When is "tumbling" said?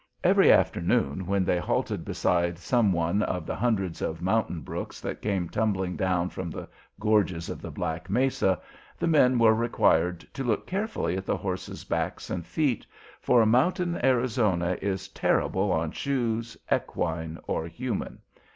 5.47-5.95